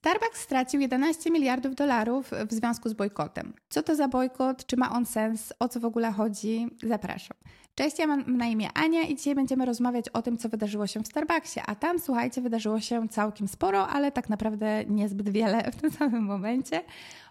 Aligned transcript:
Starbucks 0.00 0.40
stracił 0.40 0.80
11 0.80 1.30
miliardów 1.30 1.74
dolarów 1.74 2.30
w 2.48 2.52
związku 2.52 2.88
z 2.88 2.92
bojkotem. 2.92 3.52
Co 3.68 3.82
to 3.82 3.96
za 3.96 4.08
bojkot? 4.08 4.66
Czy 4.66 4.76
ma 4.76 4.90
on 4.90 5.06
sens? 5.06 5.52
O 5.58 5.68
co 5.68 5.80
w 5.80 5.84
ogóle 5.84 6.12
chodzi? 6.12 6.68
Zapraszam. 6.82 7.36
Cześć, 7.74 7.98
ja 7.98 8.06
mam 8.06 8.36
na 8.36 8.46
imię 8.46 8.68
Ania 8.74 9.02
i 9.02 9.16
dzisiaj 9.16 9.34
będziemy 9.34 9.66
rozmawiać 9.66 10.08
o 10.08 10.22
tym, 10.22 10.38
co 10.38 10.48
wydarzyło 10.48 10.86
się 10.86 11.00
w 11.00 11.06
Starbucksie. 11.06 11.60
A 11.66 11.74
tam, 11.74 11.98
słuchajcie, 11.98 12.40
wydarzyło 12.40 12.80
się 12.80 13.08
całkiem 13.08 13.48
sporo, 13.48 13.88
ale 13.88 14.12
tak 14.12 14.28
naprawdę 14.28 14.84
niezbyt 14.84 15.30
wiele 15.30 15.70
w 15.72 15.76
tym 15.76 15.90
samym 15.90 16.24
momencie. 16.24 16.82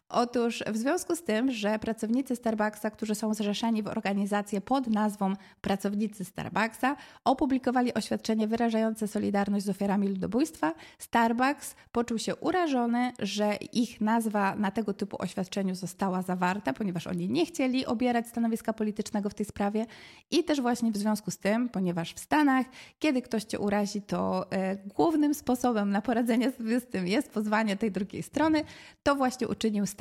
Otóż 0.09 0.63
w 0.67 0.77
związku 0.77 1.15
z 1.15 1.23
tym, 1.23 1.51
że 1.51 1.79
pracownicy 1.79 2.35
Starbucksa, 2.35 2.91
którzy 2.91 3.15
są 3.15 3.33
zrzeszeni 3.33 3.83
w 3.83 3.87
organizację 3.87 4.61
pod 4.61 4.87
nazwą 4.87 5.33
Pracownicy 5.61 6.25
Starbucksa, 6.25 6.95
opublikowali 7.25 7.93
oświadczenie 7.93 8.47
wyrażające 8.47 9.07
solidarność 9.07 9.65
z 9.65 9.69
ofiarami 9.69 10.07
ludobójstwa, 10.07 10.73
Starbucks 10.97 11.75
poczuł 11.91 12.17
się 12.17 12.35
urażony, 12.35 13.13
że 13.19 13.55
ich 13.73 14.01
nazwa 14.01 14.55
na 14.55 14.71
tego 14.71 14.93
typu 14.93 15.17
oświadczeniu 15.19 15.75
została 15.75 16.21
zawarta, 16.21 16.73
ponieważ 16.73 17.07
oni 17.07 17.29
nie 17.29 17.45
chcieli 17.45 17.85
obierać 17.85 18.27
stanowiska 18.27 18.73
politycznego 18.73 19.29
w 19.29 19.33
tej 19.33 19.45
sprawie 19.45 19.85
i 20.31 20.43
też 20.43 20.61
właśnie 20.61 20.91
w 20.91 20.97
związku 20.97 21.31
z 21.31 21.37
tym, 21.37 21.69
ponieważ 21.69 22.13
w 22.13 22.19
Stanach, 22.19 22.65
kiedy 22.99 23.21
ktoś 23.21 23.43
cię 23.43 23.59
urazi, 23.59 24.01
to 24.01 24.51
e, 24.51 24.75
głównym 24.75 25.33
sposobem 25.33 25.89
na 25.89 26.01
poradzenie 26.01 26.51
sobie 26.51 26.79
z 26.79 26.85
tym 26.87 27.07
jest 27.07 27.31
pozwanie 27.31 27.77
tej 27.77 27.91
drugiej 27.91 28.23
strony, 28.23 28.63
to 29.03 29.15
właśnie 29.15 29.47
uczynił 29.47 29.85
Starbucks. 29.85 29.98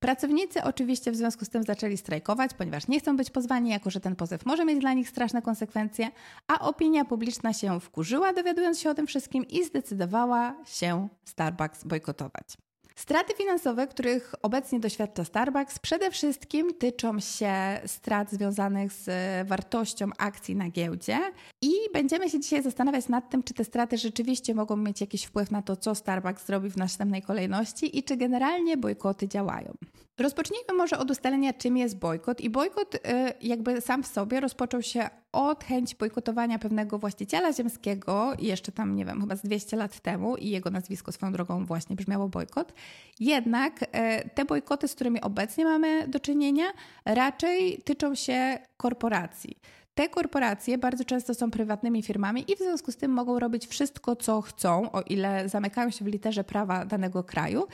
Pracownicy 0.00 0.62
oczywiście 0.62 1.12
w 1.12 1.16
związku 1.16 1.44
z 1.44 1.48
tym 1.48 1.62
zaczęli 1.62 1.96
strajkować, 1.96 2.54
ponieważ 2.54 2.88
nie 2.88 3.00
chcą 3.00 3.16
być 3.16 3.30
pozwani, 3.30 3.70
jako 3.70 3.90
że 3.90 4.00
ten 4.00 4.16
pozew 4.16 4.46
może 4.46 4.64
mieć 4.64 4.78
dla 4.78 4.92
nich 4.92 5.08
straszne 5.08 5.42
konsekwencje, 5.42 6.10
a 6.46 6.58
opinia 6.60 7.04
publiczna 7.04 7.52
się 7.52 7.80
wkurzyła, 7.80 8.32
dowiadując 8.32 8.80
się 8.80 8.90
o 8.90 8.94
tym 8.94 9.06
wszystkim 9.06 9.48
i 9.48 9.64
zdecydowała 9.64 10.54
się 10.64 11.08
Starbucks 11.24 11.84
bojkotować. 11.84 12.56
Straty 12.96 13.34
finansowe, 13.34 13.86
których 13.86 14.34
obecnie 14.42 14.80
doświadcza 14.80 15.24
Starbucks, 15.24 15.78
przede 15.78 16.10
wszystkim 16.10 16.74
tyczą 16.74 17.20
się 17.20 17.54
strat 17.86 18.30
związanych 18.30 18.92
z 18.92 19.08
wartością 19.48 20.10
akcji 20.18 20.56
na 20.56 20.68
giełdzie 20.68 21.18
i 21.62 21.72
będziemy 21.92 22.30
się 22.30 22.40
dzisiaj 22.40 22.62
zastanawiać 22.62 23.08
nad 23.08 23.30
tym, 23.30 23.42
czy 23.42 23.54
te 23.54 23.64
straty 23.64 23.98
rzeczywiście 23.98 24.54
mogą 24.54 24.76
mieć 24.76 25.00
jakiś 25.00 25.24
wpływ 25.24 25.50
na 25.50 25.62
to, 25.62 25.76
co 25.76 25.94
Starbucks 25.94 26.46
zrobi 26.46 26.70
w 26.70 26.76
następnej 26.76 27.22
kolejności 27.22 27.98
i 27.98 28.02
czy 28.02 28.16
generalnie 28.16 28.76
bojkoty 28.76 29.28
działają. 29.28 29.74
Rozpocznijmy 30.18 30.74
może 30.76 30.98
od 30.98 31.10
ustalenia, 31.10 31.52
czym 31.52 31.76
jest 31.76 31.98
bojkot. 31.98 32.40
I 32.40 32.50
bojkot, 32.50 32.94
y, 32.94 32.98
jakby 33.40 33.80
sam 33.80 34.02
w 34.02 34.06
sobie, 34.06 34.40
rozpoczął 34.40 34.82
się 34.82 35.10
od 35.32 35.64
chęci 35.64 35.96
bojkotowania 35.96 36.58
pewnego 36.58 36.98
właściciela 36.98 37.52
ziemskiego, 37.52 38.32
jeszcze 38.38 38.72
tam, 38.72 38.96
nie 38.96 39.04
wiem, 39.04 39.20
chyba 39.20 39.36
z 39.36 39.42
200 39.42 39.76
lat 39.76 40.00
temu, 40.00 40.36
i 40.36 40.50
jego 40.50 40.70
nazwisko 40.70 41.12
swoją 41.12 41.32
drogą 41.32 41.66
właśnie 41.66 41.96
brzmiało 41.96 42.28
bojkot. 42.28 42.72
Jednak 43.20 43.82
y, 43.82 43.86
te 44.34 44.44
bojkoty, 44.44 44.88
z 44.88 44.94
którymi 44.94 45.20
obecnie 45.20 45.64
mamy 45.64 46.08
do 46.08 46.20
czynienia, 46.20 46.64
raczej 47.04 47.82
tyczą 47.84 48.14
się 48.14 48.58
korporacji. 48.76 49.56
Te 49.94 50.08
korporacje 50.08 50.78
bardzo 50.78 51.04
często 51.04 51.34
są 51.34 51.50
prywatnymi 51.50 52.02
firmami 52.02 52.44
i 52.52 52.56
w 52.56 52.58
związku 52.58 52.92
z 52.92 52.96
tym 52.96 53.10
mogą 53.10 53.38
robić 53.38 53.66
wszystko, 53.66 54.16
co 54.16 54.40
chcą, 54.40 54.92
o 54.92 55.02
ile 55.02 55.48
zamykają 55.48 55.90
się 55.90 56.04
w 56.04 56.08
literze 56.08 56.44
prawa 56.44 56.84
danego 56.84 57.24
kraju 57.24 57.66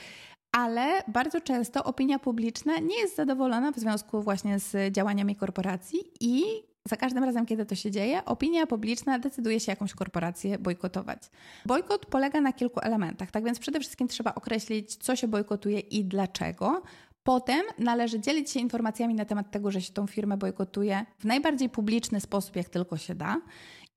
ale 0.51 1.03
bardzo 1.07 1.41
często 1.41 1.83
opinia 1.83 2.19
publiczna 2.19 2.77
nie 2.79 2.99
jest 2.99 3.15
zadowolona 3.15 3.71
w 3.71 3.79
związku 3.79 4.21
właśnie 4.21 4.59
z 4.59 4.93
działaniami 4.93 5.35
korporacji 5.35 5.99
i 6.19 6.43
za 6.89 6.95
każdym 6.95 7.23
razem, 7.23 7.45
kiedy 7.45 7.65
to 7.65 7.75
się 7.75 7.91
dzieje, 7.91 8.25
opinia 8.25 8.67
publiczna 8.67 9.19
decyduje 9.19 9.59
się 9.59 9.71
jakąś 9.71 9.93
korporację 9.93 10.59
bojkotować. 10.59 11.19
Bojkot 11.65 12.05
polega 12.05 12.41
na 12.41 12.53
kilku 12.53 12.79
elementach, 12.79 13.31
tak 13.31 13.43
więc 13.43 13.59
przede 13.59 13.79
wszystkim 13.79 14.07
trzeba 14.07 14.35
określić, 14.35 14.95
co 14.95 15.15
się 15.15 15.27
bojkotuje 15.27 15.79
i 15.79 16.05
dlaczego. 16.05 16.81
Potem 17.23 17.61
należy 17.77 18.19
dzielić 18.19 18.51
się 18.51 18.59
informacjami 18.59 19.13
na 19.13 19.25
temat 19.25 19.51
tego, 19.51 19.71
że 19.71 19.81
się 19.81 19.93
tą 19.93 20.07
firmę 20.07 20.37
bojkotuje 20.37 21.05
w 21.19 21.25
najbardziej 21.25 21.69
publiczny 21.69 22.19
sposób, 22.21 22.55
jak 22.55 22.69
tylko 22.69 22.97
się 22.97 23.15
da. 23.15 23.41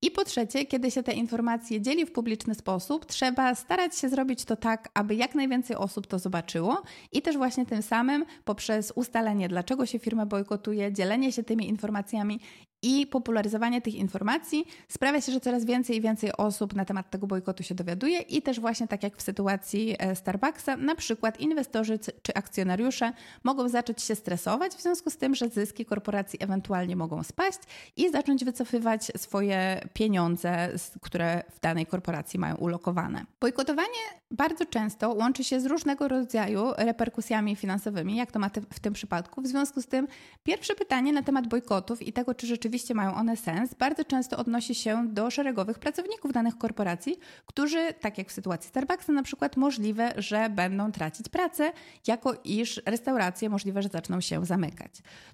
I 0.05 0.11
po 0.11 0.25
trzecie, 0.25 0.67
kiedy 0.67 0.91
się 0.91 1.03
te 1.03 1.13
informacje 1.13 1.81
dzieli 1.81 2.07
w 2.07 2.13
publiczny 2.13 2.55
sposób, 2.55 3.07
trzeba 3.07 3.55
starać 3.55 3.99
się 3.99 4.09
zrobić 4.09 4.45
to 4.45 4.57
tak, 4.57 4.89
aby 4.95 5.15
jak 5.15 5.35
najwięcej 5.35 5.77
osób 5.77 6.07
to 6.07 6.19
zobaczyło 6.19 6.83
i 7.13 7.23
też 7.23 7.37
właśnie 7.37 7.67
tym 7.67 7.83
samym 7.83 8.25
poprzez 8.45 8.93
ustalenie, 8.97 9.49
dlaczego 9.49 9.87
się 9.87 9.99
firma 9.99 10.27
bojkotuje, 10.27 10.93
dzielenie 10.93 11.33
się 11.33 11.43
tymi 11.43 11.69
informacjami 11.69 12.41
i 12.83 13.07
popularyzowanie 13.07 13.83
tych 13.83 13.95
informacji 13.95 14.67
sprawia 14.89 15.21
się, 15.21 15.33
że 15.33 15.41
coraz 15.41 15.65
więcej 15.65 15.97
i 15.97 16.01
więcej 16.01 16.33
osób 16.37 16.75
na 16.75 16.85
temat 16.85 17.11
tego 17.11 17.27
bojkotu 17.27 17.63
się 17.63 17.75
dowiaduje 17.75 18.21
i 18.21 18.43
też 18.43 18.61
właśnie 18.61 18.89
tak 18.89 19.03
jak 19.03 19.17
w 19.17 19.23
sytuacji 19.23 19.97
e, 19.99 20.17
Starbucksa, 20.17 20.77
na 20.77 20.95
przykład 20.95 21.41
inwestorzy 21.41 21.99
czy 22.23 22.35
akcjonariusze 22.35 23.13
mogą 23.45 23.69
zacząć 23.69 24.03
się 24.03 24.15
stresować 24.15 24.73
w 24.73 24.83
związku 24.83 25.11
z 25.11 25.17
tym, 25.17 25.35
że 25.35 25.49
zyski 25.49 25.85
korporacji 25.85 26.39
ewentualnie 26.43 26.97
mogą 26.97 27.23
spaść 27.23 27.59
i 27.97 28.11
zacząć 28.11 28.45
wycofywać 28.45 29.13
swoje 29.17 29.81
pieniądze, 29.93 30.69
które 31.01 31.43
w 31.51 31.61
danej 31.61 31.87
korporacji 31.87 32.39
mają 32.39 32.57
ulokowane. 32.57 33.25
Bojkotowanie 33.41 34.23
bardzo 34.31 34.67
często 34.67 35.15
łączy 35.15 35.45
się 35.45 35.61
z 35.61 35.67
różnego 35.67 36.09
rodzaju 36.09 36.73
reperkusjami 36.77 37.57
finansowymi, 37.57 38.17
jak 38.17 38.33
to 38.33 38.39
ma 38.39 38.51
w 38.71 38.81
tym 38.81 38.93
przypadku. 38.93 39.43
W 39.43 39.47
związku 39.47 39.83
z 39.83 39.87
tym 39.87 40.09
pierwsze 40.43 40.75
pytanie 40.75 41.13
na 41.13 41.23
temat 41.23 41.47
bojkotów 41.47 42.03
i 42.03 42.13
tego, 42.13 42.35
czy 42.35 42.47
rzeczywiście 42.47 42.72
rzeczywiście 42.73 42.95
mają 42.95 43.15
one 43.15 43.37
sens, 43.37 43.75
bardzo 43.75 44.05
często 44.05 44.37
odnosi 44.37 44.75
się 44.75 45.09
do 45.09 45.31
szeregowych 45.31 45.79
pracowników 45.79 46.33
danych 46.33 46.59
korporacji, 46.59 47.19
którzy, 47.47 47.95
tak 48.01 48.19
jak 48.19 48.29
w 48.29 48.33
sytuacji 48.33 48.69
Starbucksa 48.69 49.13
na 49.13 49.23
przykład, 49.23 49.57
możliwe, 49.57 50.13
że 50.17 50.51
będą 50.51 50.93
tracić 50.93 51.29
pracę, 51.29 51.73
jako 52.07 52.35
iż 52.45 52.83
restauracje 52.87 53.49
możliwe, 53.49 53.83
że 53.83 53.89
zaczną 53.89 54.21
się 54.21 54.47
zamykać. 54.47 54.91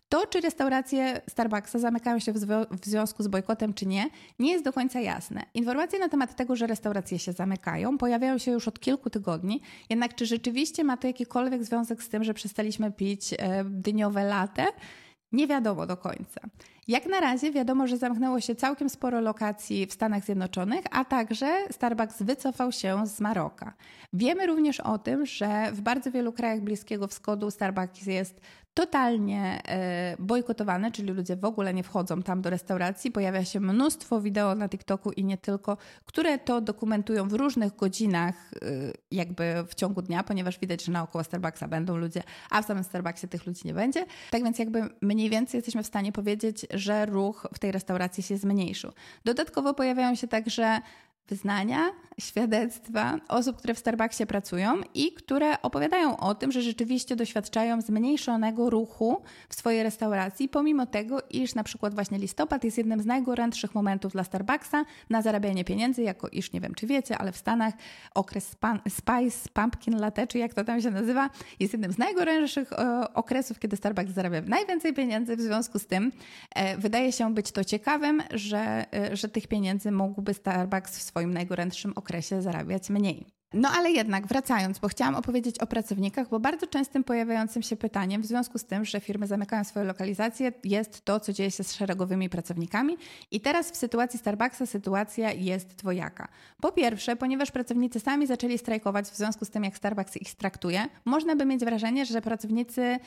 To, 0.09 0.27
czy 0.27 0.41
restauracje 0.41 1.21
Starbucksa 1.29 1.79
zamykają 1.79 2.19
się 2.19 2.33
w, 2.33 2.39
w 2.83 2.87
związku 2.87 3.23
z 3.23 3.29
bojkotem, 3.29 3.75
czy 3.75 3.87
nie, 3.87 4.11
nie 4.39 4.53
jest 4.53 4.65
do 4.65 4.73
końca 4.73 5.01
jasne. 5.01 5.43
Informacje 5.55 5.99
na 5.99 6.09
temat 6.09 6.37
tego, 6.37 6.57
że 6.57 6.67
restauracje 6.67 7.19
się 7.19 7.33
zamykają, 7.33 7.99
pojawiają 7.99 8.39
się 8.39 8.51
już 8.51 8.69
od 8.69 8.81
kilku 8.81 9.11
tygodni, 9.11 9.61
jednak 9.91 10.15
czy 10.15 10.27
rzeczywiście 10.27 10.85
ma 10.85 10.97
to 10.97 11.07
jakikolwiek 11.07 11.65
związek 11.65 12.03
z 12.03 12.09
tym, 12.09 12.25
że 12.25 12.35
przestaliśmy 12.35 12.93
pić 12.93 13.35
e, 13.39 13.65
dyniowe 13.65 14.25
latte? 14.25 14.67
Nie 15.33 15.47
wiadomo 15.47 15.87
do 15.87 15.97
końca. 15.97 16.41
Jak 16.89 17.07
na 17.07 17.21
razie 17.21 17.53
wiadomo, 17.53 17.87
że 17.87 17.97
zamknęło 17.97 18.41
się 18.41 18.55
całkiem 18.55 18.89
sporo 18.89 19.21
lokacji 19.21 19.87
w 19.87 19.93
Stanach 19.93 20.25
Zjednoczonych, 20.25 20.85
a 20.91 21.05
także 21.05 21.59
Starbucks 21.71 22.23
wycofał 22.23 22.73
się 22.73 23.07
z 23.07 23.21
Maroka. 23.21 23.75
Wiemy 24.13 24.47
również 24.47 24.81
o 24.81 24.99
tym, 24.99 25.27
że 25.27 25.73
w 25.73 25.81
bardzo 25.81 26.11
wielu 26.11 26.33
krajach 26.33 26.61
Bliskiego 26.61 27.09
Wschodu 27.09 27.51
Starbucks 27.51 28.07
jest 28.07 28.41
totalnie 28.79 29.61
e, 29.69 30.17
bojkotowane, 30.19 30.93
czyli 30.93 31.13
ludzie 31.13 31.37
w 31.37 31.45
ogóle 31.45 31.75
nie 31.75 31.83
wchodzą 31.83 32.23
tam 32.23 32.43
do 32.43 32.51
restauracji. 32.51 33.11
Pojawia 33.11 33.45
się 33.45 33.61
mnóstwo 33.61 34.21
wideo 34.21 34.55
na 34.55 34.69
TikToku 34.69 35.13
i 35.13 35.25
nie 35.25 35.39
tylko, 35.39 35.77
które 36.05 36.39
to 36.39 36.61
dokumentują 36.61 37.29
w 37.29 37.33
różnych 37.33 37.77
godzinach, 37.77 38.35
e, 38.55 38.67
jakby 39.11 39.65
w 39.69 39.75
ciągu 39.75 40.03
dnia, 40.03 40.23
ponieważ 40.23 40.59
widać, 40.59 40.85
że 40.85 40.93
naokoło 40.93 41.25
Starbucksa 41.25 41.69
będą 41.69 41.97
ludzie, 41.97 42.23
a 42.51 42.63
w 42.63 42.67
samym 42.67 42.85
Starbucksie 42.85 43.29
tych 43.29 43.47
ludzi 43.47 43.63
nie 43.65 43.75
będzie. 43.75 44.07
Tak 44.31 44.45
więc 44.45 44.59
jakby 44.59 44.83
mniej 45.01 45.31
więcej 45.31 45.59
jesteśmy 45.59 45.83
w 45.83 45.87
stanie 45.87 46.13
powiedzieć, 46.13 46.67
że 46.75 47.07
ruch 47.07 47.47
w 47.55 47.59
tej 47.59 47.73
restauracji 47.73 48.23
się 48.23 48.37
zmniejszył. 48.37 48.93
Dodatkowo 49.25 49.75
pojawiają 49.75 50.15
się 50.15 50.29
także 50.29 50.81
wyznania, 51.29 51.91
świadectwa 52.21 53.17
osób, 53.29 53.57
które 53.57 53.75
w 53.75 53.79
Starbucksie 53.79 54.27
pracują 54.27 54.81
i 54.95 55.13
które 55.13 55.63
opowiadają 55.63 56.17
o 56.17 56.35
tym, 56.35 56.53
że 56.53 56.63
rzeczywiście 56.63 57.17
doświadczają 57.17 57.81
zmniejszonego 57.81 58.71
ruchu 58.71 59.23
w 59.49 59.55
swojej 59.55 59.83
restauracji, 59.83 60.49
pomimo 60.49 60.87
tego, 60.87 61.19
iż 61.31 61.55
na 61.55 61.65
przykład 61.65 61.95
właśnie 61.95 62.19
listopad 62.19 62.65
jest 62.65 62.79
jednym 62.79 63.01
z 63.01 63.07
najgorętszych 63.07 63.75
momentów 63.75 64.13
dla 64.13 64.25
Starbucksa 64.25 64.85
na 65.11 65.23
zarabianie 65.23 65.65
pieniędzy, 65.65 66.03
jako 66.03 66.29
iż 66.29 66.53
nie 66.53 66.61
wiem, 66.61 66.75
czy 66.75 66.87
wiecie, 66.87 67.19
ale 67.19 67.33
w 67.33 67.37
Stanach 67.37 67.75
okres 68.15 68.57
Spice 68.89 69.49
Pumpkin 69.53 69.97
Latte, 69.97 70.27
czy 70.27 70.39
jak 70.39 70.55
to 70.55 70.65
tam 70.65 70.81
się 70.81 70.91
nazywa, 70.91 71.31
jest 71.61 71.73
jednym 71.73 71.93
z 71.93 71.99
najgorętszych 71.99 72.73
e, 72.73 73.15
okresów, 73.15 73.59
kiedy 73.59 73.77
Starbucks 73.77 74.11
zarabia 74.11 74.41
najwięcej 74.41 74.95
pieniędzy. 74.95 75.37
W 75.37 75.41
związku 75.41 75.79
z 75.79 75.87
tym 75.87 76.13
e, 76.55 76.77
wydaje 76.77 77.13
się 77.13 77.35
być 77.35 77.53
to 77.53 77.65
ciekawym, 77.65 78.23
że, 78.31 78.87
e, 78.95 79.17
że 79.17 79.29
tych 79.29 79.47
pieniędzy 79.47 79.93
mógłby 79.93 80.35
Starbucks 80.35 80.99
w 80.99 81.03
swoim 81.03 81.18
swoim 81.19 81.35
najgorętszym 81.35 81.93
okresie 81.97 82.43
zarabiać 82.43 82.91
mniej. 82.91 83.27
No 83.53 83.69
ale 83.69 83.91
jednak 83.91 84.27
wracając, 84.27 84.79
bo 84.79 84.89
chciałam 84.89 85.15
opowiedzieć 85.15 85.59
o 85.59 85.67
pracownikach, 85.67 86.29
bo 86.29 86.41
bardzo 86.41 86.67
częstym 86.67 87.05
pojawiającym 87.05 87.63
się 87.63 87.77
pytaniem 87.77 88.23
w 88.23 88.27
związku 88.27 88.59
z 88.59 88.65
tym, 88.65 88.85
że 88.85 89.01
firmy 89.01 89.27
zamykają 89.27 89.65
swoje 89.65 89.87
lokalizacje, 89.87 90.53
jest 90.65 91.05
to, 91.05 91.21
co 91.21 91.33
dzieje 91.33 91.51
się 91.51 91.65
z 91.65 91.73
szeregowymi 91.73 92.29
pracownikami. 92.29 92.97
I 93.31 93.41
teraz 93.41 93.71
w 93.71 93.77
sytuacji 93.77 94.19
Starbucksa 94.19 94.67
sytuacja 94.67 95.33
jest 95.33 95.75
dwojaka. 95.75 96.29
Po 96.61 96.73
pierwsze, 96.73 97.17
ponieważ 97.17 97.51
pracownicy 97.51 98.01
sami 98.01 98.27
zaczęli 98.27 98.59
strajkować 98.59 99.07
w 99.07 99.17
związku 99.17 99.45
z 99.45 99.51
tym, 99.51 99.65
jak 99.65 99.77
Starbucks 99.77 100.17
ich 100.17 100.35
traktuje, 100.35 100.87
można 101.05 101.37
by 101.37 101.45
mieć 101.45 101.65
wrażenie, 101.65 102.07
że 102.07 102.23
pracownicy 102.23 102.99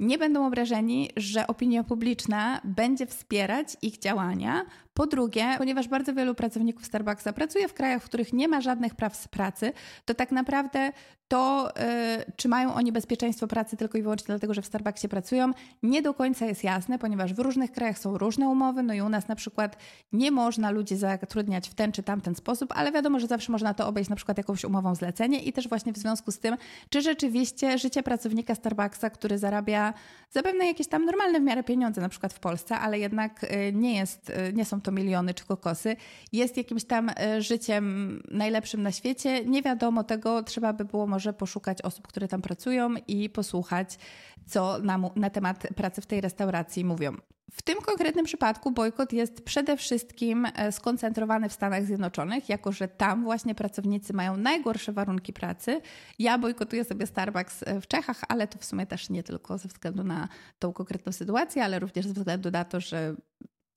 nie 0.00 0.18
będą 0.18 0.46
obrażeni, 0.46 1.10
że 1.16 1.46
opinia 1.46 1.84
publiczna 1.84 2.60
będzie 2.64 3.06
wspierać 3.06 3.76
ich 3.82 3.98
działania, 3.98 4.64
Po 5.00 5.06
drugie, 5.06 5.54
ponieważ 5.58 5.88
bardzo 5.88 6.14
wielu 6.14 6.34
pracowników 6.34 6.86
Starbucksa 6.86 7.32
pracuje 7.32 7.68
w 7.68 7.74
krajach, 7.74 8.02
w 8.02 8.04
których 8.04 8.32
nie 8.32 8.48
ma 8.48 8.60
żadnych 8.60 8.94
praw 8.94 9.16
z 9.16 9.28
pracy, 9.28 9.72
to 10.04 10.14
tak 10.14 10.32
naprawdę 10.32 10.92
to, 11.30 11.72
yy, 12.16 12.32
czy 12.36 12.48
mają 12.48 12.74
oni 12.74 12.92
bezpieczeństwo 12.92 13.46
pracy 13.46 13.76
tylko 13.76 13.98
i 13.98 14.02
wyłącznie 14.02 14.26
dlatego, 14.26 14.54
że 14.54 14.62
w 14.62 14.66
Starbucksie 14.66 15.08
pracują, 15.08 15.50
nie 15.82 16.02
do 16.02 16.14
końca 16.14 16.46
jest 16.46 16.64
jasne, 16.64 16.98
ponieważ 16.98 17.34
w 17.34 17.38
różnych 17.38 17.72
krajach 17.72 17.98
są 17.98 18.18
różne 18.18 18.48
umowy, 18.48 18.82
no 18.82 18.94
i 18.94 19.00
u 19.00 19.08
nas 19.08 19.28
na 19.28 19.36
przykład 19.36 19.76
nie 20.12 20.30
można 20.30 20.70
ludzi 20.70 20.96
zatrudniać 20.96 21.68
w 21.68 21.74
ten 21.74 21.92
czy 21.92 22.02
tamten 22.02 22.34
sposób, 22.34 22.72
ale 22.76 22.92
wiadomo, 22.92 23.20
że 23.20 23.26
zawsze 23.26 23.52
można 23.52 23.74
to 23.74 23.88
obejść 23.88 24.10
na 24.10 24.16
przykład 24.16 24.38
jakąś 24.38 24.64
umową 24.64 24.94
zlecenie 24.94 25.42
i 25.42 25.52
też 25.52 25.68
właśnie 25.68 25.92
w 25.92 25.98
związku 25.98 26.32
z 26.32 26.38
tym, 26.38 26.56
czy 26.88 27.02
rzeczywiście 27.02 27.78
życie 27.78 28.02
pracownika 28.02 28.54
Starbucksa, 28.54 29.10
który 29.10 29.38
zarabia 29.38 29.94
zapewne 30.30 30.66
jakieś 30.66 30.86
tam 30.86 31.04
normalne 31.04 31.40
w 31.40 31.42
miarę 31.42 31.62
pieniądze, 31.62 32.00
na 32.00 32.08
przykład 32.08 32.32
w 32.32 32.40
Polsce, 32.40 32.78
ale 32.78 32.98
jednak 32.98 33.44
y, 33.44 33.72
nie, 33.72 33.96
jest, 33.96 34.30
y, 34.30 34.52
nie 34.52 34.64
są 34.64 34.80
to 34.80 34.89
miliony 34.90 35.34
czy 35.34 35.44
kokosy, 35.44 35.96
jest 36.32 36.56
jakimś 36.56 36.84
tam 36.84 37.08
y, 37.08 37.42
życiem 37.42 38.22
najlepszym 38.30 38.82
na 38.82 38.92
świecie. 38.92 39.44
Nie 39.44 39.62
wiadomo 39.62 40.04
tego, 40.04 40.42
trzeba 40.42 40.72
by 40.72 40.84
było 40.84 41.06
może 41.06 41.32
poszukać 41.32 41.82
osób, 41.82 42.08
które 42.08 42.28
tam 42.28 42.42
pracują 42.42 42.94
i 43.08 43.30
posłuchać, 43.30 43.98
co 44.46 44.78
na, 44.78 44.98
na 45.16 45.30
temat 45.30 45.68
pracy 45.76 46.00
w 46.00 46.06
tej 46.06 46.20
restauracji 46.20 46.84
mówią. 46.84 47.16
W 47.50 47.62
tym 47.62 47.78
konkretnym 47.78 48.24
przypadku 48.24 48.70
bojkot 48.70 49.12
jest 49.12 49.44
przede 49.44 49.76
wszystkim 49.76 50.46
e, 50.54 50.72
skoncentrowany 50.72 51.48
w 51.48 51.52
Stanach 51.52 51.84
Zjednoczonych, 51.84 52.48
jako 52.48 52.72
że 52.72 52.88
tam 52.88 53.24
właśnie 53.24 53.54
pracownicy 53.54 54.12
mają 54.12 54.36
najgorsze 54.36 54.92
warunki 54.92 55.32
pracy. 55.32 55.80
Ja 56.18 56.38
bojkotuję 56.38 56.84
sobie 56.84 57.06
Starbucks 57.06 57.62
e, 57.62 57.80
w 57.80 57.86
Czechach, 57.86 58.20
ale 58.28 58.46
to 58.46 58.58
w 58.58 58.64
sumie 58.64 58.86
też 58.86 59.10
nie 59.10 59.22
tylko 59.22 59.58
ze 59.58 59.68
względu 59.68 60.04
na 60.04 60.28
tą 60.58 60.72
konkretną 60.72 61.12
sytuację, 61.12 61.64
ale 61.64 61.78
również 61.78 62.06
ze 62.06 62.14
względu 62.14 62.50
na 62.50 62.64
to, 62.64 62.80
że 62.80 63.14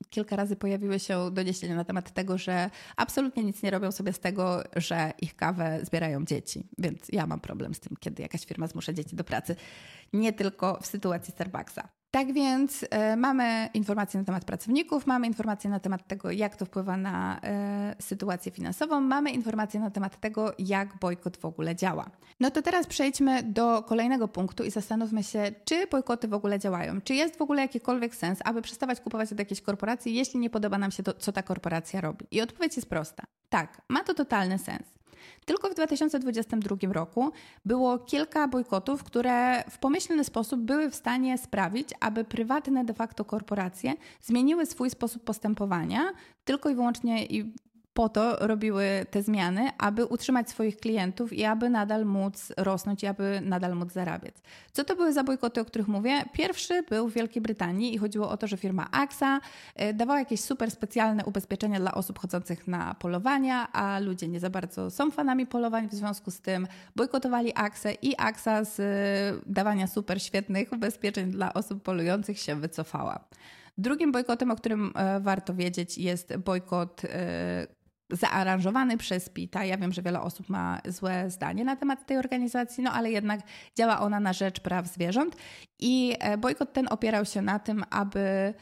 kilka 0.09 0.35
razy 0.35 0.55
pojawiły 0.55 0.99
się 0.99 1.31
doniesienia 1.31 1.75
na 1.75 1.83
temat 1.83 2.11
tego, 2.11 2.37
że 2.37 2.69
absolutnie 2.95 3.43
nic 3.43 3.63
nie 3.63 3.71
robią 3.71 3.91
sobie 3.91 4.13
z 4.13 4.19
tego, 4.19 4.63
że 4.75 5.13
ich 5.21 5.35
kawę 5.35 5.79
zbierają 5.83 6.25
dzieci. 6.25 6.67
Więc 6.77 7.07
ja 7.11 7.27
mam 7.27 7.39
problem 7.39 7.73
z 7.73 7.79
tym, 7.79 7.97
kiedy 7.99 8.21
jakaś 8.21 8.45
firma 8.45 8.67
zmusza 8.67 8.93
dzieci 8.93 9.15
do 9.15 9.23
pracy. 9.23 9.55
Nie 10.13 10.33
tylko 10.33 10.79
w 10.81 10.85
sytuacji 10.85 11.31
Starbucksa. 11.31 12.02
Tak 12.13 12.33
więc 12.33 12.83
y, 12.83 12.87
mamy 13.17 13.69
informacje 13.73 14.19
na 14.19 14.25
temat 14.25 14.45
pracowników, 14.45 15.07
mamy 15.07 15.27
informacje 15.27 15.69
na 15.69 15.79
temat 15.79 16.07
tego, 16.07 16.31
jak 16.31 16.55
to 16.55 16.65
wpływa 16.65 16.97
na 16.97 17.37
y, 17.99 18.03
sytuację 18.03 18.51
finansową, 18.51 19.01
mamy 19.01 19.31
informacje 19.31 19.79
na 19.79 19.91
temat 19.91 20.19
tego, 20.19 20.53
jak 20.59 20.99
bojkot 20.99 21.37
w 21.37 21.45
ogóle 21.45 21.75
działa. 21.75 22.09
No 22.39 22.51
to 22.51 22.61
teraz 22.61 22.87
przejdźmy 22.87 23.43
do 23.43 23.83
kolejnego 23.83 24.27
punktu 24.27 24.63
i 24.63 24.71
zastanówmy 24.71 25.23
się, 25.23 25.51
czy 25.65 25.87
bojkoty 25.87 26.27
w 26.27 26.33
ogóle 26.33 26.59
działają. 26.59 27.01
Czy 27.01 27.15
jest 27.15 27.37
w 27.37 27.41
ogóle 27.41 27.61
jakikolwiek 27.61 28.15
sens, 28.15 28.39
aby 28.45 28.61
przestawać 28.61 29.01
kupować 29.01 29.31
od 29.31 29.39
jakiejś 29.39 29.61
korporacji, 29.61 30.15
jeśli 30.15 30.39
nie 30.39 30.49
podoba 30.49 30.77
nam 30.77 30.91
się 30.91 31.03
to, 31.03 31.13
co 31.13 31.31
ta 31.31 31.43
korporacja 31.43 32.01
robi? 32.01 32.25
I 32.31 32.41
odpowiedź 32.41 32.75
jest 32.75 32.89
prosta. 32.89 33.23
Tak, 33.49 33.81
ma 33.89 34.03
to 34.03 34.13
totalny 34.13 34.57
sens. 34.57 34.83
Tylko 35.45 35.69
w 35.69 35.73
2022 35.73 36.93
roku 36.93 37.31
było 37.65 37.99
kilka 37.99 38.47
bojkotów, 38.47 39.03
które 39.03 39.63
w 39.69 39.77
pomyślny 39.77 40.23
sposób 40.23 40.59
były 40.59 40.89
w 40.89 40.95
stanie 40.95 41.37
sprawić, 41.37 41.89
aby 41.99 42.23
prywatne 42.23 42.85
de 42.85 42.93
facto 42.93 43.25
korporacje 43.25 43.93
zmieniły 44.21 44.65
swój 44.65 44.89
sposób 44.89 45.23
postępowania 45.23 46.13
tylko 46.45 46.69
i 46.69 46.75
wyłącznie 46.75 47.25
i 47.25 47.53
po 47.93 48.09
to 48.09 48.47
robiły 48.47 48.85
te 49.09 49.23
zmiany, 49.23 49.69
aby 49.77 50.05
utrzymać 50.05 50.49
swoich 50.49 50.77
klientów 50.77 51.33
i 51.33 51.45
aby 51.45 51.69
nadal 51.69 52.05
móc 52.05 52.53
rosnąć 52.57 53.03
i 53.03 53.07
aby 53.07 53.41
nadal 53.43 53.75
móc 53.75 53.91
zarabiać. 53.91 54.35
Co 54.71 54.83
to 54.83 54.95
były 54.95 55.13
za 55.13 55.23
bojkoty, 55.23 55.61
o 55.61 55.65
których 55.65 55.87
mówię? 55.87 56.23
Pierwszy 56.33 56.83
był 56.83 57.07
w 57.09 57.13
Wielkiej 57.13 57.41
Brytanii 57.41 57.95
i 57.95 57.97
chodziło 57.97 58.29
o 58.29 58.37
to, 58.37 58.47
że 58.47 58.57
firma 58.57 58.87
AXA 58.91 59.39
e, 59.75 59.93
dawała 59.93 60.19
jakieś 60.19 60.41
super 60.41 60.71
specjalne 60.71 61.25
ubezpieczenia 61.25 61.79
dla 61.79 61.93
osób 61.93 62.19
chodzących 62.19 62.67
na 62.67 62.93
polowania, 62.93 63.71
a 63.71 63.99
ludzie 63.99 64.27
nie 64.27 64.39
za 64.39 64.49
bardzo 64.49 64.91
są 64.91 65.11
fanami 65.11 65.47
polowań, 65.47 65.89
w 65.89 65.93
związku 65.93 66.31
z 66.31 66.41
tym 66.41 66.67
bojkotowali 66.95 67.51
AXA 67.55 67.91
i 68.01 68.15
AXA 68.17 68.65
z 68.65 68.79
e, 68.79 69.41
dawania 69.51 69.87
super 69.87 70.21
świetnych 70.21 70.71
ubezpieczeń 70.71 71.31
dla 71.31 71.53
osób 71.53 71.83
polujących 71.83 72.39
się 72.39 72.55
wycofała. 72.55 73.19
Drugim 73.77 74.11
bojkotem, 74.11 74.51
o 74.51 74.55
którym 74.55 74.91
e, 74.95 75.19
warto 75.19 75.53
wiedzieć, 75.53 75.97
jest 75.97 76.37
bojkot 76.37 77.01
zaaranżowany 78.13 78.97
przez 78.97 79.29
PITA. 79.29 79.65
Ja 79.65 79.77
wiem, 79.77 79.93
że 79.93 80.01
wiele 80.01 80.21
osób 80.21 80.49
ma 80.49 80.81
złe 80.87 81.29
zdanie 81.29 81.63
na 81.63 81.75
temat 81.75 82.05
tej 82.05 82.17
organizacji, 82.17 82.83
no 82.83 82.91
ale 82.91 83.11
jednak 83.11 83.39
działa 83.77 83.99
ona 83.99 84.19
na 84.19 84.33
rzecz 84.33 84.59
praw 84.59 84.87
zwierząt 84.87 85.35
i 85.79 86.15
e, 86.19 86.37
bojkot 86.37 86.73
ten 86.73 86.87
opierał 86.89 87.25
się 87.25 87.41
na 87.41 87.59
tym, 87.59 87.83
aby 87.89 88.53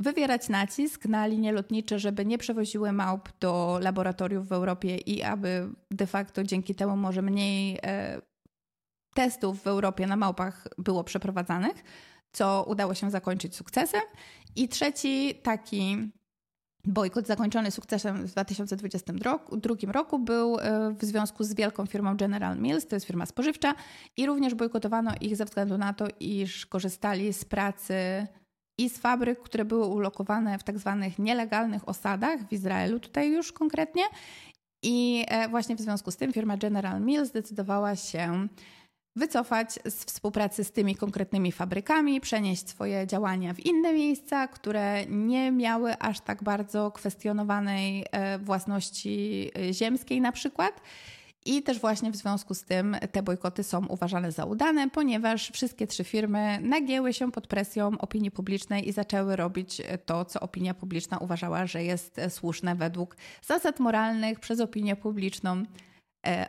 wywierać 0.00 0.48
nacisk 0.48 1.04
na 1.04 1.26
linie 1.26 1.52
lotnicze, 1.52 1.98
żeby 1.98 2.26
nie 2.26 2.38
przewoziły 2.38 2.92
małp 2.92 3.28
do 3.40 3.78
laboratoriów 3.82 4.48
w 4.48 4.52
Europie 4.52 4.96
i 4.96 5.22
aby 5.22 5.68
de 5.90 6.06
facto 6.06 6.44
dzięki 6.44 6.74
temu 6.74 6.96
może 6.96 7.22
mniej 7.22 7.78
e, 7.82 8.20
testów 9.14 9.62
w 9.62 9.66
Europie 9.66 10.06
na 10.06 10.16
małpach 10.16 10.68
było 10.78 11.04
przeprowadzanych, 11.04 11.84
co 12.32 12.64
udało 12.68 12.94
się 12.94 13.10
zakończyć 13.10 13.56
sukcesem. 13.56 14.02
I 14.56 14.68
trzeci 14.68 15.34
taki 15.42 16.10
Bojkot 16.86 17.26
zakończony 17.26 17.70
sukcesem 17.70 18.26
w 18.26 18.30
2022 18.30 19.92
roku 19.92 20.18
był 20.18 20.58
e, 20.58 20.94
w 20.98 21.04
związku 21.04 21.44
z 21.44 21.54
wielką 21.54 21.86
firmą 21.86 22.16
General 22.16 22.58
Mills, 22.58 22.86
to 22.86 22.96
jest 22.96 23.06
firma 23.06 23.26
spożywcza, 23.26 23.74
i 24.16 24.26
również 24.26 24.54
bojkotowano 24.54 25.12
ich 25.20 25.36
ze 25.36 25.44
względu 25.44 25.78
na 25.78 25.92
to, 25.92 26.06
iż 26.20 26.66
korzystali 26.66 27.32
z 27.32 27.44
pracy 27.44 27.94
i 28.78 28.90
z 28.90 28.98
fabryk, 28.98 29.42
które 29.42 29.64
były 29.64 29.86
ulokowane 29.86 30.58
w 30.58 30.62
tak 30.62 30.78
zwanych 30.78 31.18
nielegalnych 31.18 31.88
osadach 31.88 32.48
w 32.48 32.52
Izraelu, 32.52 33.00
tutaj 33.00 33.32
już 33.32 33.52
konkretnie. 33.52 34.02
I 34.82 35.24
e, 35.28 35.48
właśnie 35.48 35.76
w 35.76 35.80
związku 35.80 36.10
z 36.10 36.16
tym 36.16 36.32
firma 36.32 36.56
General 36.56 37.00
Mills 37.00 37.28
zdecydowała 37.28 37.96
się 37.96 38.48
wycofać 39.16 39.78
z 39.84 40.04
współpracy 40.04 40.64
z 40.64 40.72
tymi 40.72 40.94
konkretnymi 40.94 41.52
fabrykami, 41.52 42.20
przenieść 42.20 42.68
swoje 42.68 43.06
działania 43.06 43.54
w 43.54 43.66
inne 43.66 43.92
miejsca, 43.92 44.48
które 44.48 45.06
nie 45.06 45.52
miały 45.52 45.98
aż 45.98 46.20
tak 46.20 46.42
bardzo 46.42 46.90
kwestionowanej 46.90 48.04
e, 48.10 48.38
własności 48.38 49.50
e, 49.58 49.74
ziemskiej 49.74 50.20
na 50.20 50.32
przykład. 50.32 50.80
I 51.44 51.62
też 51.62 51.80
właśnie 51.80 52.10
w 52.10 52.16
związku 52.16 52.54
z 52.54 52.64
tym 52.64 52.96
te 53.12 53.22
bojkoty 53.22 53.62
są 53.62 53.86
uważane 53.86 54.32
za 54.32 54.44
udane, 54.44 54.90
ponieważ 54.90 55.50
wszystkie 55.50 55.86
trzy 55.86 56.04
firmy 56.04 56.58
nagięły 56.62 57.12
się 57.12 57.32
pod 57.32 57.46
presją 57.46 57.98
opinii 57.98 58.30
publicznej 58.30 58.88
i 58.88 58.92
zaczęły 58.92 59.36
robić 59.36 59.82
to, 60.06 60.24
co 60.24 60.40
opinia 60.40 60.74
publiczna 60.74 61.18
uważała, 61.18 61.66
że 61.66 61.84
jest 61.84 62.20
słuszne 62.28 62.74
według 62.74 63.16
zasad 63.42 63.80
moralnych 63.80 64.40
przez 64.40 64.60
opinię 64.60 64.96
publiczną 64.96 65.62
E, 65.62 65.64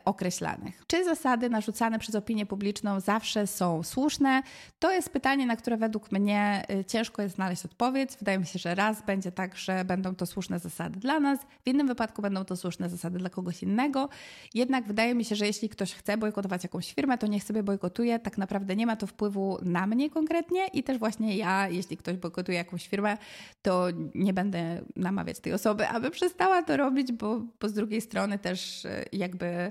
określanych. 0.06 0.84
Czy 0.88 1.04
zasady 1.04 1.50
narzucane 1.50 2.00
przez 2.00 2.16
opinię 2.16 2.46
publiczną 2.46 3.00
zawsze 3.00 3.48
są 3.48 3.84
słuszne? 3.84 4.44
To 4.80 4.92
jest 4.92 5.10
pytanie, 5.10 5.46
na 5.46 5.56
które 5.56 5.78
według 5.78 6.12
mnie 6.12 6.66
e, 6.70 6.86
ciężko 6.86 7.22
jest 7.22 7.36
znaleźć 7.36 7.66
odpowiedź. 7.66 8.10
Wydaje 8.20 8.40
mi 8.40 8.46
się, 8.46 8.60
że 8.60 8.76
raz 8.76 9.06
będzie 9.06 9.32
tak, 9.32 9.58
że 9.58 9.86
będą 9.86 10.16
to 10.16 10.26
słuszne 10.26 10.60
zasady 10.60 11.00
dla 11.00 11.20
nas, 11.20 11.40
w 11.64 11.68
innym 11.68 11.88
wypadku 11.88 12.22
będą 12.22 12.46
to 12.46 12.56
słuszne 12.56 12.90
zasady 12.90 13.20
dla 13.20 13.30
kogoś 13.30 13.64
innego. 13.64 14.10
Jednak 14.54 14.86
wydaje 14.88 15.16
mi 15.16 15.26
się, 15.26 15.36
że 15.36 15.48
jeśli 15.48 15.70
ktoś 15.70 15.94
chce 15.94 16.18
bojkotować 16.18 16.64
jakąś 16.64 16.94
firmę, 16.94 17.18
to 17.18 17.28
niech 17.28 17.44
sobie 17.44 17.64
bojkotuje. 17.64 18.20
Tak 18.20 18.38
naprawdę 18.38 18.76
nie 18.76 18.86
ma 18.86 18.96
to 18.96 19.08
wpływu 19.08 19.58
na 19.62 19.88
mnie 19.88 20.10
konkretnie 20.10 20.68
i 20.68 20.84
też 20.84 20.98
właśnie 20.98 21.38
ja, 21.38 21.70
jeśli 21.70 21.98
ktoś 21.98 22.18
bojkotuje 22.18 22.58
jakąś 22.58 22.88
firmę, 22.88 23.18
to 23.62 23.88
nie 24.16 24.34
będę 24.34 24.82
namawiać 24.96 25.40
tej 25.40 25.54
osoby, 25.54 25.88
aby 25.88 26.12
przestała 26.12 26.64
to 26.64 26.78
robić, 26.78 27.12
bo, 27.12 27.42
bo 27.62 27.70
z 27.70 27.74
drugiej 27.74 28.02
strony 28.02 28.40
też 28.40 28.86
e, 28.86 29.06
jakby 29.12 29.63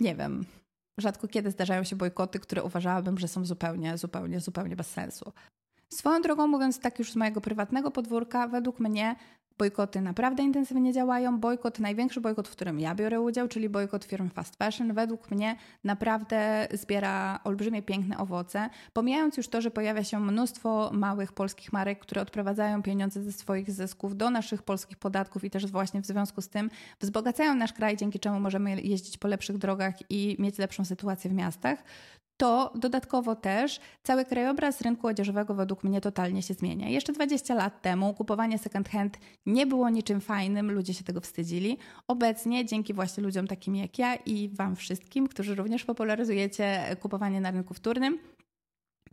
nie 0.00 0.14
wiem, 0.14 0.44
rzadko 0.98 1.28
kiedy 1.28 1.50
zdarzają 1.50 1.84
się 1.84 1.96
bojkoty, 1.96 2.40
które 2.40 2.62
uważałabym, 2.62 3.18
że 3.18 3.28
są 3.28 3.44
zupełnie, 3.44 3.98
zupełnie, 3.98 4.40
zupełnie 4.40 4.76
bez 4.76 4.90
sensu. 4.90 5.32
Swoją 5.92 6.22
drogą, 6.22 6.46
mówiąc 6.46 6.80
tak 6.80 6.98
już 6.98 7.12
z 7.12 7.16
mojego 7.16 7.40
prywatnego 7.40 7.90
podwórka, 7.90 8.48
według 8.48 8.80
mnie 8.80 9.16
Bojkoty 9.60 10.00
naprawdę 10.00 10.42
intensywnie 10.42 10.92
działają. 10.92 11.40
Bojkot, 11.40 11.78
największy 11.78 12.20
bojkot, 12.20 12.48
w 12.48 12.50
którym 12.50 12.80
ja 12.80 12.94
biorę 12.94 13.20
udział, 13.20 13.48
czyli 13.48 13.68
bojkot 13.68 14.04
firm 14.04 14.30
fast 14.30 14.56
fashion, 14.56 14.94
według 14.94 15.30
mnie 15.30 15.56
naprawdę 15.84 16.68
zbiera 16.72 17.40
olbrzymie, 17.44 17.82
piękne 17.82 18.18
owoce. 18.18 18.70
Pomijając 18.92 19.36
już 19.36 19.48
to, 19.48 19.60
że 19.60 19.70
pojawia 19.70 20.04
się 20.04 20.20
mnóstwo 20.20 20.90
małych 20.92 21.32
polskich 21.32 21.72
marek, 21.72 21.98
które 21.98 22.22
odprowadzają 22.22 22.82
pieniądze 22.82 23.22
ze 23.22 23.32
swoich 23.32 23.70
zysków 23.70 24.16
do 24.16 24.30
naszych 24.30 24.62
polskich 24.62 24.98
podatków 24.98 25.44
i 25.44 25.50
też 25.50 25.66
właśnie 25.66 26.00
w 26.02 26.06
związku 26.06 26.40
z 26.40 26.48
tym 26.48 26.70
wzbogacają 27.00 27.54
nasz 27.54 27.72
kraj, 27.72 27.96
dzięki 27.96 28.20
czemu 28.20 28.40
możemy 28.40 28.80
jeździć 28.80 29.18
po 29.18 29.28
lepszych 29.28 29.58
drogach 29.58 29.94
i 30.10 30.36
mieć 30.38 30.58
lepszą 30.58 30.84
sytuację 30.84 31.30
w 31.30 31.34
miastach, 31.34 31.82
to 32.40 32.72
dodatkowo 32.74 33.36
też 33.36 33.80
cały 34.02 34.24
krajobraz 34.24 34.80
rynku 34.80 35.06
odzieżowego 35.06 35.54
według 35.54 35.84
mnie 35.84 36.00
totalnie 36.00 36.42
się 36.42 36.54
zmienia. 36.54 36.88
Jeszcze 36.88 37.12
20 37.12 37.54
lat 37.54 37.82
temu 37.82 38.14
kupowanie 38.14 38.58
second 38.58 38.88
hand 38.88 39.18
nie 39.46 39.66
było 39.66 39.90
niczym 39.90 40.20
fajnym, 40.20 40.70
ludzie 40.70 40.94
się 40.94 41.04
tego 41.04 41.20
wstydzili. 41.20 41.78
Obecnie 42.08 42.64
dzięki 42.64 42.94
właśnie 42.94 43.22
ludziom 43.22 43.46
takim 43.46 43.76
jak 43.76 43.98
ja 43.98 44.14
i 44.14 44.48
Wam 44.48 44.76
wszystkim, 44.76 45.28
którzy 45.28 45.54
również 45.54 45.84
popularyzujecie 45.84 46.96
kupowanie 47.00 47.40
na 47.40 47.50
rynku 47.50 47.74
wtórnym, 47.74 48.18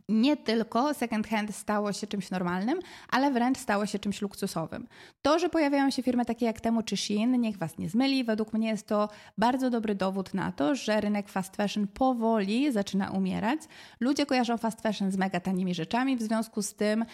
nie 0.08 0.36
tylko 0.36 0.94
second 0.94 1.26
hand 1.26 1.54
stało 1.54 1.92
się 1.92 2.06
czymś 2.06 2.30
normalnym, 2.30 2.78
ale 3.08 3.30
wręcz 3.30 3.58
stało 3.58 3.86
się 3.86 3.98
czymś 3.98 4.22
luksusowym. 4.22 4.88
To, 5.22 5.38
że 5.38 5.48
pojawiają 5.48 5.90
się 5.90 6.02
firmy 6.02 6.24
takie 6.24 6.46
jak 6.46 6.60
Temu 6.60 6.82
czy 6.82 6.96
Shein, 6.96 7.40
niech 7.40 7.58
Was 7.58 7.78
nie 7.78 7.88
zmyli, 7.88 8.24
według 8.24 8.52
mnie 8.52 8.68
jest 8.68 8.86
to 8.86 9.08
bardzo 9.38 9.70
dobry 9.70 9.94
dowód 9.94 10.34
na 10.34 10.52
to, 10.52 10.74
że 10.74 11.00
rynek 11.00 11.28
fast 11.28 11.56
fashion 11.56 11.86
powoli 11.86 12.72
zaczyna 12.72 13.10
umierać. 13.10 13.60
Ludzie 14.00 14.26
kojarzą 14.26 14.56
fast 14.56 14.80
fashion 14.80 15.10
z 15.10 15.16
mega 15.16 15.40
tanimi 15.40 15.74
rzeczami, 15.74 16.16
w 16.16 16.22
związku 16.22 16.62
z 16.62 16.74
tym 16.74 17.04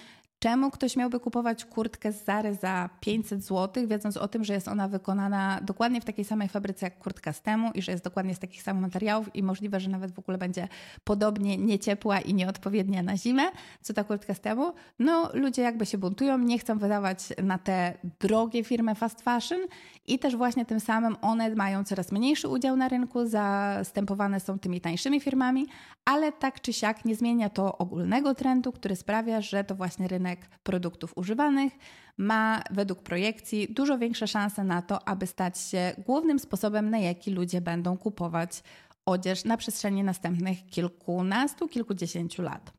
Czemu 0.44 0.70
ktoś 0.70 0.96
miałby 0.96 1.20
kupować 1.20 1.64
kurtkę 1.64 2.12
z 2.12 2.24
Zary 2.24 2.54
za 2.54 2.90
500 3.00 3.44
zł, 3.44 3.88
wiedząc 3.88 4.16
o 4.16 4.28
tym, 4.28 4.44
że 4.44 4.54
jest 4.54 4.68
ona 4.68 4.88
wykonana 4.88 5.60
dokładnie 5.62 6.00
w 6.00 6.04
takiej 6.04 6.24
samej 6.24 6.48
fabryce 6.48 6.86
jak 6.86 6.98
kurtka 6.98 7.32
z 7.32 7.42
temu 7.42 7.70
i 7.74 7.82
że 7.82 7.92
jest 7.92 8.04
dokładnie 8.04 8.34
z 8.34 8.38
takich 8.38 8.62
samych 8.62 8.82
materiałów 8.82 9.36
i 9.36 9.42
możliwe, 9.42 9.80
że 9.80 9.90
nawet 9.90 10.12
w 10.12 10.18
ogóle 10.18 10.38
będzie 10.38 10.68
podobnie 11.04 11.56
nieciepła 11.56 12.20
i 12.20 12.34
nieodpowiednia 12.34 13.02
na 13.02 13.16
zimę, 13.16 13.42
co 13.82 13.94
ta 13.94 14.04
kurtka 14.04 14.34
z 14.34 14.40
temu? 14.40 14.72
No, 14.98 15.30
ludzie 15.34 15.62
jakby 15.62 15.86
się 15.86 15.98
buntują, 15.98 16.38
nie 16.38 16.58
chcą 16.58 16.78
wydawać 16.78 17.18
na 17.42 17.58
te 17.58 17.94
drogie 18.20 18.64
firmy 18.64 18.94
fast 18.94 19.22
fashion 19.22 19.60
i 20.06 20.18
też 20.18 20.36
właśnie 20.36 20.64
tym 20.64 20.80
samym 20.80 21.16
one 21.22 21.54
mają 21.54 21.84
coraz 21.84 22.12
mniejszy 22.12 22.48
udział 22.48 22.76
na 22.76 22.88
rynku, 22.88 23.26
zastępowane 23.26 24.40
są 24.40 24.58
tymi 24.58 24.80
tańszymi 24.80 25.20
firmami, 25.20 25.66
ale 26.04 26.32
tak 26.32 26.60
czy 26.60 26.72
siak 26.72 27.04
nie 27.04 27.14
zmienia 27.14 27.48
to 27.50 27.78
ogólnego 27.78 28.34
trendu, 28.34 28.72
który 28.72 28.96
sprawia, 28.96 29.40
że 29.40 29.64
to 29.64 29.74
właśnie 29.74 30.08
rynek 30.34 30.48
produktów 30.62 31.12
używanych 31.16 31.72
ma 32.18 32.62
według 32.70 33.02
projekcji 33.02 33.68
dużo 33.70 33.98
większe 33.98 34.28
szanse 34.28 34.64
na 34.64 34.82
to, 34.82 35.08
aby 35.08 35.26
stać 35.26 35.58
się 35.58 35.92
głównym 36.06 36.38
sposobem, 36.38 36.90
na 36.90 36.98
jaki 36.98 37.30
ludzie 37.30 37.60
będą 37.60 37.96
kupować 37.96 38.62
odzież 39.06 39.44
na 39.44 39.56
przestrzeni 39.56 40.04
następnych 40.04 40.66
kilkunastu, 40.66 41.68
kilkudziesięciu 41.68 42.42
lat. 42.42 42.72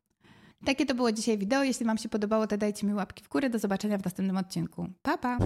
Takie 0.65 0.85
to 0.85 0.95
było 0.95 1.11
dzisiaj 1.11 1.37
wideo. 1.37 1.63
Jeśli 1.63 1.85
Wam 1.85 1.97
się 1.97 2.09
podobało, 2.09 2.47
to 2.47 2.57
dajcie 2.57 2.87
mi 2.87 2.93
łapki 2.93 3.23
w 3.23 3.29
górę. 3.29 3.49
Do 3.49 3.59
zobaczenia 3.59 3.97
w 3.97 4.05
następnym 4.05 4.37
odcinku. 4.37 4.87
Pa, 5.01 5.17
pa! 5.17 5.37